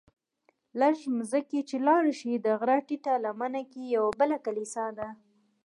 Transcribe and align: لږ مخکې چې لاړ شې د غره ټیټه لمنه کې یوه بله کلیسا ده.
لږ 0.79 0.97
مخکې 1.17 1.59
چې 1.69 1.77
لاړ 1.87 2.03
شې 2.19 2.33
د 2.45 2.47
غره 2.59 2.77
ټیټه 2.87 3.13
لمنه 3.25 3.61
کې 3.71 3.81
یوه 3.95 4.09
بله 4.19 4.37
کلیسا 4.45 4.85
ده. 4.97 5.07